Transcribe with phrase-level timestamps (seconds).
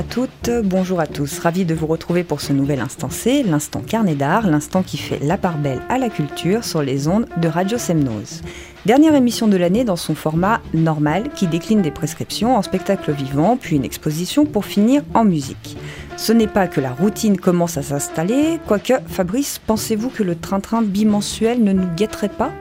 [0.00, 1.40] à toutes, bonjour à tous.
[1.40, 5.18] Ravi de vous retrouver pour ce nouvel instant C, l'instant carnet d'art, l'instant qui fait
[5.22, 8.40] la part belle à la culture sur les ondes de Radio Semnose.
[8.86, 13.58] Dernière émission de l'année dans son format normal qui décline des prescriptions en spectacle vivant,
[13.60, 15.76] puis une exposition pour finir en musique.
[16.16, 20.80] Ce n'est pas que la routine commence à s'installer, quoique, Fabrice, pensez-vous que le train-train
[20.80, 22.52] bimensuel ne nous guetterait pas?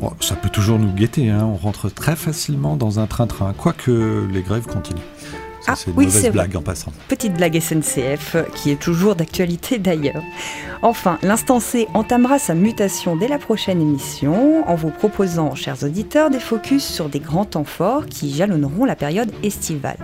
[0.00, 1.44] Oh, Ça peut toujours nous guetter, hein.
[1.44, 4.98] on rentre très facilement dans un train-train, quoique les grèves continuent.
[5.66, 6.92] Ah, c'est une oui, mauvaise c'est blague en passant.
[7.08, 10.22] Petite blague SNCF, euh, qui est toujours d'actualité d'ailleurs.
[10.82, 16.30] Enfin, l'instant C entamera sa mutation dès la prochaine émission, en vous proposant, chers auditeurs,
[16.30, 19.98] des focus sur des grands temps forts qui jalonneront la période estivale.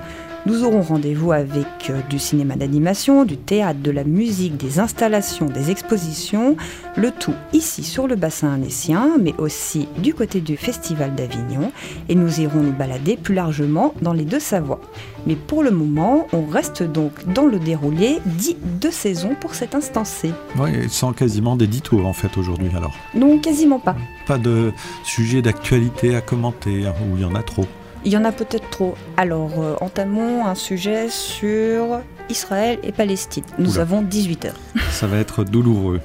[0.46, 5.46] Nous aurons rendez-vous avec euh, du cinéma d'animation, du théâtre, de la musique, des installations,
[5.46, 6.56] des expositions,
[6.96, 11.73] le tout ici sur le bassin annécien, mais aussi du côté du Festival d'Avignon,
[12.09, 14.80] et nous irons nous balader plus largement dans les deux Savoies.
[15.26, 19.74] Mais pour le moment, on reste donc dans le déroulé dit de saison pour cet
[19.74, 20.30] instant C.
[20.60, 22.95] Oui, sans quasiment des en fait aujourd'hui alors.
[23.16, 23.96] Non, quasiment pas.
[24.29, 27.66] Pas de sujet d'actualité à commenter, hein, où il y en a trop.
[28.04, 28.94] Il y en a peut-être trop.
[29.16, 33.44] Alors, euh, entamons un sujet sur Israël et Palestine.
[33.58, 33.82] Nous Oula.
[33.82, 34.60] avons 18 heures.
[34.90, 36.00] Ça va être douloureux.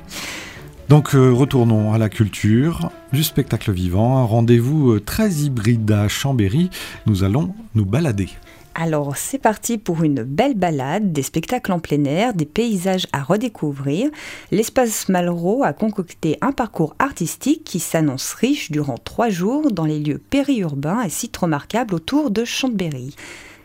[0.89, 6.09] Donc euh, retournons à la culture, du spectacle vivant, un rendez-vous euh, très hybride à
[6.09, 6.69] Chambéry.
[7.06, 8.28] Nous allons nous balader.
[8.74, 13.22] Alors, c'est parti pour une belle balade, des spectacles en plein air, des paysages à
[13.22, 14.10] redécouvrir.
[14.50, 20.00] L'espace Malraux a concocté un parcours artistique qui s'annonce riche durant trois jours dans les
[20.00, 23.14] lieux périurbains et sites remarquables autour de Chambéry.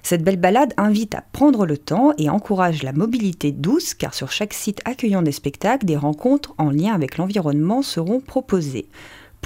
[0.03, 4.31] Cette belle balade invite à prendre le temps et encourage la mobilité douce car sur
[4.31, 8.87] chaque site accueillant des spectacles, des rencontres en lien avec l'environnement seront proposées.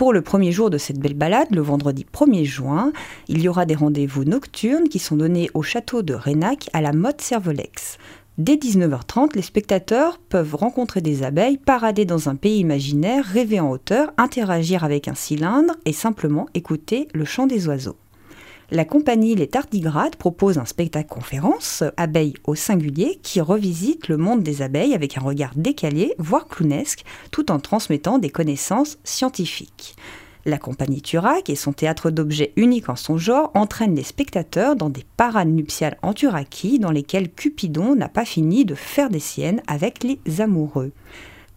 [0.00, 2.90] Pour le premier jour de cette belle balade, le vendredi 1er juin,
[3.28, 6.94] il y aura des rendez-vous nocturnes qui sont donnés au château de Rénac à la
[6.94, 7.98] mode Cervolex.
[8.38, 13.70] Dès 19h30, les spectateurs peuvent rencontrer des abeilles, parader dans un pays imaginaire, rêver en
[13.70, 17.98] hauteur, interagir avec un cylindre et simplement écouter le chant des oiseaux.
[18.72, 24.62] La compagnie Les Tardigrades propose un spectacle-conférence, Abeilles au singulier, qui revisite le monde des
[24.62, 29.96] abeilles avec un regard décalé, voire clownesque, tout en transmettant des connaissances scientifiques.
[30.44, 34.88] La compagnie Turac et son théâtre d'objets unique en son genre entraînent les spectateurs dans
[34.88, 39.62] des parades nuptiales en Turaki dans lesquelles Cupidon n'a pas fini de faire des siennes
[39.66, 40.92] avec les amoureux.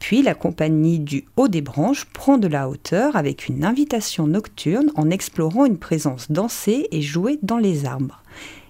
[0.03, 4.91] Puis la compagnie du Haut des Branches prend de la hauteur avec une invitation nocturne
[4.96, 8.22] en explorant une présence dansée et jouée dans les arbres.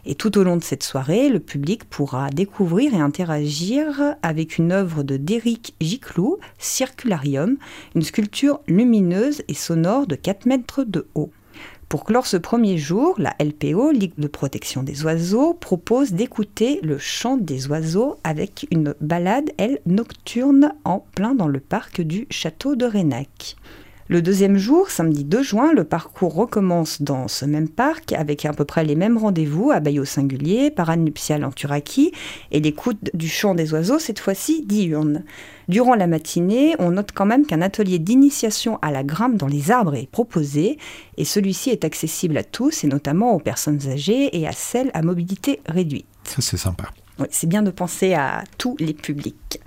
[0.05, 4.71] Et tout au long de cette soirée, le public pourra découvrir et interagir avec une
[4.71, 7.57] œuvre de Déric Giclou, Circularium,
[7.95, 11.31] une sculpture lumineuse et sonore de 4 mètres de haut.
[11.93, 16.97] Pour clore ce premier jour, la LPO, Ligue de protection des oiseaux, propose d'écouter le
[16.97, 22.75] chant des oiseaux avec une balade, elle, nocturne en plein dans le parc du château
[22.75, 23.57] de Rénac.
[24.09, 28.51] Le deuxième jour, samedi 2 juin, le parcours recommence dans ce même parc avec à
[28.51, 32.11] peu près les mêmes rendez-vous, abeilles au singulier, parade nuptiale en Turaki
[32.51, 35.23] et l'écoute du chant des oiseaux, cette fois-ci diurne.
[35.69, 39.71] Durant la matinée, on note quand même qu'un atelier d'initiation à la grimpe dans les
[39.71, 40.77] arbres est proposé
[41.15, 45.01] et celui-ci est accessible à tous et notamment aux personnes âgées et à celles à
[45.01, 46.07] mobilité réduite.
[46.25, 46.89] Ça c'est sympa.
[47.19, 49.61] Oui, c'est bien de penser à tous les publics.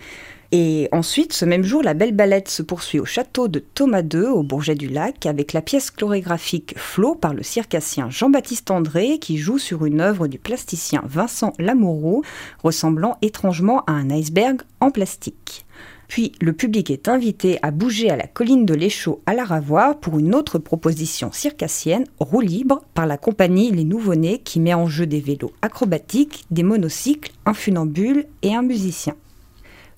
[0.52, 4.26] Et ensuite, ce même jour, la belle balade se poursuit au château de Thomas II,
[4.26, 9.38] au Bourget du Lac, avec la pièce chorégraphique Flo par le circassien Jean-Baptiste André, qui
[9.38, 12.22] joue sur une œuvre du plasticien Vincent Lamoureux,
[12.62, 15.66] ressemblant étrangement à un iceberg en plastique.
[16.08, 19.98] Puis le public est invité à bouger à la colline de l'Échaud à la Ravoire
[19.98, 24.86] pour une autre proposition circassienne, roue libre, par la compagnie Les Nouveau-Nés qui met en
[24.86, 29.16] jeu des vélos acrobatiques, des monocycles, un funambule et un musicien.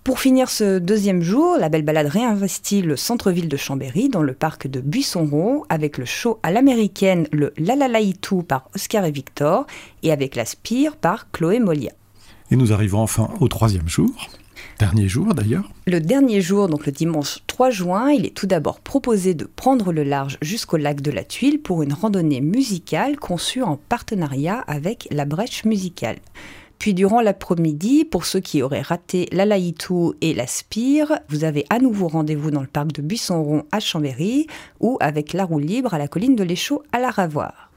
[0.04, 4.32] Pour finir ce deuxième jour, la belle balade réinvestit le centre-ville de Chambéry dans le
[4.32, 9.04] parc de Buisson-Rond avec le show à l'américaine le La La La Itou par Oscar
[9.04, 9.66] et Victor
[10.02, 11.92] et avec la Spire par Chloé Molia.
[12.50, 14.30] Et nous arrivons enfin au troisième jour,
[14.78, 15.70] dernier jour d'ailleurs.
[15.86, 19.92] Le dernier jour, donc le dimanche 3 juin, il est tout d'abord proposé de prendre
[19.92, 25.06] le large jusqu'au lac de la Tuile pour une randonnée musicale conçue en partenariat avec
[25.10, 26.16] la Brèche musicale.
[26.78, 31.64] Puis durant l'après-midi, pour ceux qui auraient raté la Laïtou et la Spire, vous avez
[31.70, 34.46] à nouveau rendez-vous dans le parc de Buisson-Rond à Chambéry
[34.80, 37.67] ou avec la roue libre à la colline de l'Échaud à la Ravoire.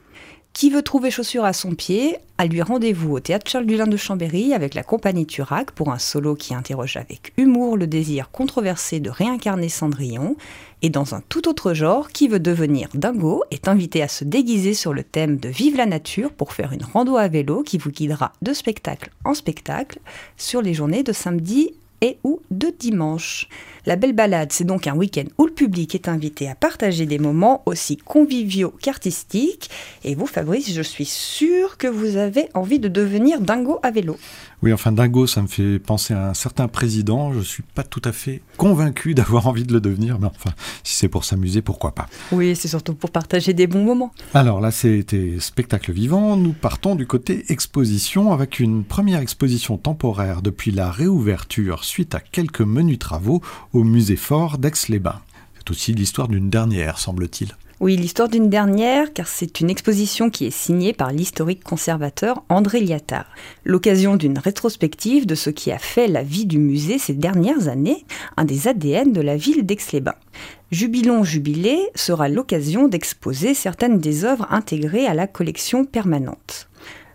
[0.52, 3.96] Qui veut trouver chaussures à son pied A lui rendez-vous au théâtre Charles Dulin de
[3.96, 9.00] Chambéry avec la compagnie Turac pour un solo qui interroge avec humour le désir controversé
[9.00, 10.36] de réincarner Cendrillon.
[10.82, 14.74] Et dans un tout autre genre, qui veut devenir dingo est invité à se déguiser
[14.74, 17.90] sur le thème de Vive la nature pour faire une rando à vélo qui vous
[17.90, 20.00] guidera de spectacle en spectacle
[20.36, 21.72] sur les journées de samedi
[22.02, 23.48] et ou de dimanche.
[23.86, 27.18] La belle balade, c'est donc un week-end où le public est invité à partager des
[27.18, 29.70] moments aussi conviviaux qu'artistiques.
[30.04, 34.16] Et vous, Fabrice, je suis sûre que vous avez envie de devenir dingo à vélo.
[34.62, 37.32] Oui, enfin, dingo, ça me fait penser à un certain président.
[37.32, 40.54] Je ne suis pas tout à fait convaincu d'avoir envie de le devenir, mais enfin,
[40.84, 42.08] si c'est pour s'amuser, pourquoi pas.
[42.30, 44.12] Oui, c'est surtout pour partager des bons moments.
[44.34, 46.36] Alors là, c'était spectacle vivant.
[46.36, 52.20] Nous partons du côté exposition avec une première exposition temporaire depuis la réouverture suite à
[52.20, 53.42] quelques menus travaux
[53.72, 55.20] au musée fort d'Aix-les-Bains.
[55.58, 57.56] C'est aussi l'histoire d'une dernière, semble-t-il.
[57.82, 62.80] Oui, l'histoire d'une dernière, car c'est une exposition qui est signée par l'historique conservateur André
[62.80, 63.26] Liattard.
[63.64, 68.06] L'occasion d'une rétrospective de ce qui a fait la vie du musée ces dernières années,
[68.36, 70.14] un des ADN de la ville d'Aix-les-Bains.
[70.70, 76.68] Jubilon Jubilé sera l'occasion d'exposer certaines des œuvres intégrées à la collection permanente.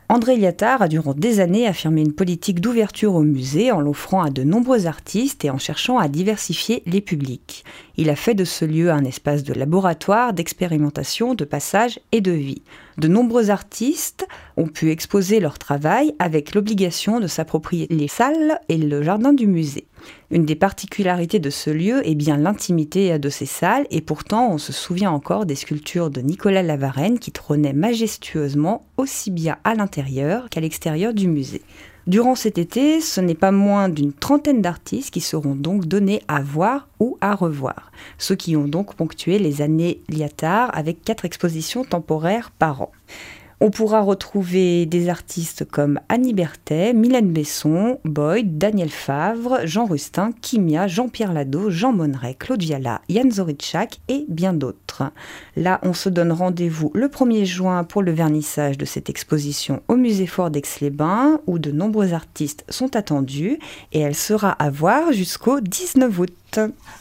[0.10, 4.30] André Liattard a durant des années affirmé une politique d'ouverture au musée en l'offrant à
[4.30, 7.66] de nombreux artistes et en cherchant à diversifier les publics.
[8.00, 12.32] Il a fait de ce lieu un espace de laboratoire, d'expérimentation, de passage et de
[12.32, 12.62] vie.
[13.00, 18.78] De nombreux artistes ont pu exposer leur travail avec l'obligation de s'approprier les salles et
[18.78, 19.88] le jardin du musée.
[20.30, 24.60] Une des particularités de ce lieu est bien l'intimité de ces salles, et pourtant on
[24.60, 30.50] se souvient encore des sculptures de Nicolas Lavarenne qui trônaient majestueusement aussi bien à l'intérieur
[30.50, 31.64] qu'à l'extérieur du musée.
[32.08, 36.42] Durant cet été, ce n'est pas moins d'une trentaine d'artistes qui seront donc donnés à
[36.42, 41.84] voir ou à revoir, ceux qui ont donc ponctué les années Liattard avec quatre expositions
[41.84, 42.92] temporaires par an.
[43.60, 50.30] On pourra retrouver des artistes comme Annie Berthet, Mylène Besson, Boyd, Daniel Favre, Jean Rustin,
[50.44, 55.12] Kimia, Jean-Pierre Lado, Jean Monneret, Claude Viala, Yann Zoritchak et bien d'autres.
[55.56, 59.96] Là, on se donne rendez-vous le 1er juin pour le vernissage de cette exposition au
[59.96, 63.58] Musée Fort d'Aix-les-Bains où de nombreux artistes sont attendus
[63.92, 66.34] et elle sera à voir jusqu'au 19 août.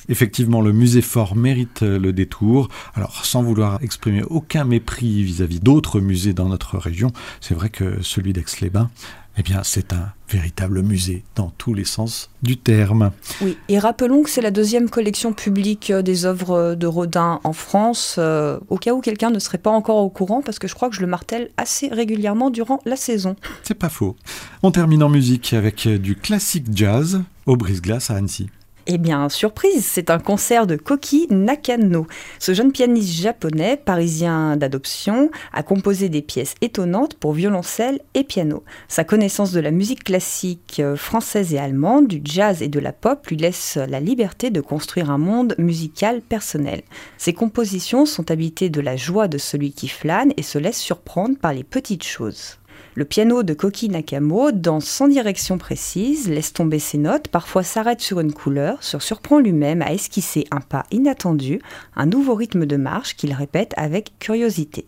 [0.09, 2.69] Effectivement, le musée fort mérite le détour.
[2.95, 8.03] Alors, sans vouloir exprimer aucun mépris vis-à-vis d'autres musées dans notre région, c'est vrai que
[8.03, 8.91] celui d'Aix-les-Bains,
[9.39, 13.13] eh bien, c'est un véritable musée dans tous les sens du terme.
[13.43, 17.53] Oui, et rappelons que c'est la deuxième collection publique euh, des œuvres de Rodin en
[17.53, 20.75] France, euh, au cas où quelqu'un ne serait pas encore au courant, parce que je
[20.75, 23.37] crois que je le martèle assez régulièrement durant la saison.
[23.63, 24.17] C'est pas faux.
[24.63, 28.49] On termine en musique avec du classique jazz au brise-glace à Annecy.
[28.89, 32.07] Eh bien, surprise, c'est un concert de Koki Nakano.
[32.39, 38.63] Ce jeune pianiste japonais, parisien d'adoption, a composé des pièces étonnantes pour violoncelle et piano.
[38.87, 42.93] Sa connaissance de la musique classique euh, française et allemande, du jazz et de la
[42.93, 46.83] pop lui laisse la liberté de construire un monde musical personnel.
[47.19, 51.37] Ses compositions sont habitées de la joie de celui qui flâne et se laisse surprendre
[51.37, 52.59] par les petites choses.
[52.99, 58.01] Le piano de Koki Nakamo danse sans direction précise, laisse tomber ses notes, parfois s'arrête
[58.01, 61.61] sur une couleur, se surprend lui-même à esquisser un pas inattendu,
[61.95, 64.87] un nouveau rythme de marche qu'il répète avec curiosité.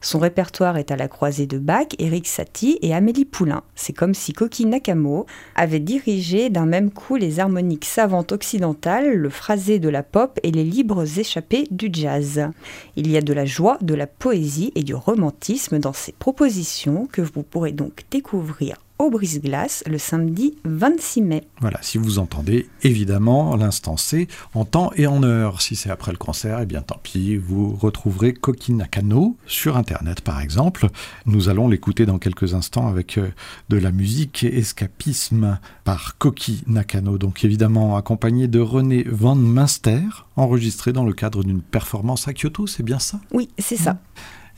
[0.00, 3.62] Son répertoire est à la croisée de Bach, Eric Satie et Amélie Poulain.
[3.74, 9.30] C'est comme si Koki Nakamo avait dirigé d'un même coup les harmoniques savantes occidentales, le
[9.30, 12.48] phrasé de la pop et les libres échappées du jazz.
[12.96, 17.08] Il y a de la joie, de la poésie et du romantisme dans ces propositions
[17.10, 21.44] que vous pourrez donc découvrir au brise-glace le samedi 26 mai.
[21.60, 25.62] Voilà, si vous entendez, évidemment, l'instant C, en temps et en heure.
[25.62, 30.20] Si c'est après le concert, eh bien tant pis, vous retrouverez Koki Nakano sur Internet
[30.20, 30.88] par exemple.
[31.26, 33.28] Nous allons l'écouter dans quelques instants avec euh,
[33.68, 40.02] de la musique escapisme par Koki Nakano, donc évidemment accompagné de René Van Munster,
[40.36, 43.20] enregistré dans le cadre d'une performance à Kyoto, c'est bien ça?
[43.32, 43.98] Oui, c'est ça.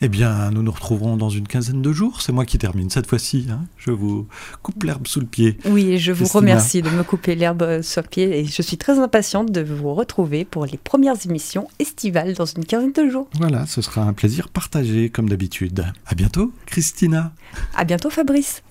[0.03, 2.21] Eh bien, nous nous retrouverons dans une quinzaine de jours.
[2.21, 3.45] C'est moi qui termine cette fois-ci.
[3.51, 3.65] Hein.
[3.77, 4.27] Je vous
[4.63, 5.59] coupe l'herbe sous le pied.
[5.65, 8.39] Oui, et je vous remercie de me couper l'herbe sous le pied.
[8.39, 12.65] Et je suis très impatiente de vous retrouver pour les premières émissions estivales dans une
[12.65, 13.29] quinzaine de jours.
[13.37, 15.85] Voilà, ce sera un plaisir partagé comme d'habitude.
[16.07, 17.31] À bientôt, Christina.
[17.75, 18.63] À bientôt, Fabrice.